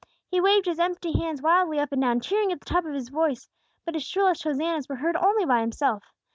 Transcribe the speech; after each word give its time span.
He 0.31 0.41
waved 0.41 0.65
his 0.65 0.79
empty 0.79 1.11
hands 1.13 1.43
wildly 1.43 1.79
up 1.79 1.91
and 1.91 2.01
down, 2.01 2.21
cheering 2.21 2.51
at 2.51 2.59
the 2.59 2.65
top 2.65 2.85
of 2.85 2.93
his 2.95 3.09
voice; 3.09 3.47
but 3.85 3.93
his 3.93 4.01
shrillest 4.03 4.41
Hosannahs 4.43 4.89
were 4.89 4.95
heard 4.95 5.15
only 5.15 5.45
by 5.45 5.61
himself. 5.61 6.03